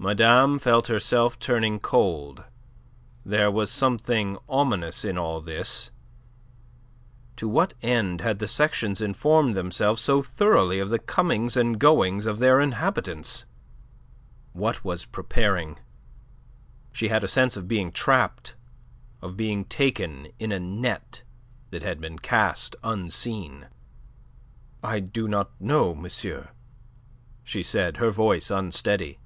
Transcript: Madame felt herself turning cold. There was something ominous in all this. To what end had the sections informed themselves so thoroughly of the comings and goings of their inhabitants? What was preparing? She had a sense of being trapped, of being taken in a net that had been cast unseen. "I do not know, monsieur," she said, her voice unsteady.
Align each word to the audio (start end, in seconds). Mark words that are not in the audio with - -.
Madame 0.00 0.60
felt 0.60 0.86
herself 0.86 1.40
turning 1.40 1.80
cold. 1.80 2.44
There 3.24 3.50
was 3.50 3.68
something 3.68 4.38
ominous 4.48 5.04
in 5.04 5.18
all 5.18 5.40
this. 5.40 5.90
To 7.38 7.48
what 7.48 7.74
end 7.82 8.20
had 8.20 8.38
the 8.38 8.46
sections 8.46 9.00
informed 9.00 9.56
themselves 9.56 10.00
so 10.00 10.22
thoroughly 10.22 10.78
of 10.78 10.88
the 10.90 11.00
comings 11.00 11.56
and 11.56 11.80
goings 11.80 12.26
of 12.26 12.38
their 12.38 12.60
inhabitants? 12.60 13.44
What 14.52 14.84
was 14.84 15.04
preparing? 15.04 15.80
She 16.92 17.08
had 17.08 17.24
a 17.24 17.28
sense 17.28 17.56
of 17.56 17.66
being 17.66 17.90
trapped, 17.90 18.54
of 19.20 19.36
being 19.36 19.64
taken 19.64 20.28
in 20.38 20.52
a 20.52 20.60
net 20.60 21.24
that 21.70 21.82
had 21.82 22.00
been 22.00 22.20
cast 22.20 22.76
unseen. 22.84 23.66
"I 24.80 25.00
do 25.00 25.26
not 25.26 25.60
know, 25.60 25.92
monsieur," 25.92 26.50
she 27.42 27.64
said, 27.64 27.96
her 27.96 28.12
voice 28.12 28.48
unsteady. 28.48 29.18